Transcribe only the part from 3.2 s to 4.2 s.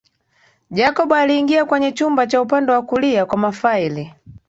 wa mafaili